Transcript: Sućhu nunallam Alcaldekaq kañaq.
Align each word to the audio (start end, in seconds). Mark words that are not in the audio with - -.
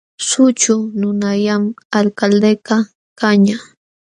Sućhu 0.29 0.75
nunallam 1.01 1.63
Alcaldekaq 1.97 2.85
kañaq. 3.19 3.61